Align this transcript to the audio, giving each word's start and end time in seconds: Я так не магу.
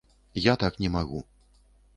Я 0.45 0.55
так 0.63 0.79
не 0.85 0.89
магу. 0.97 1.23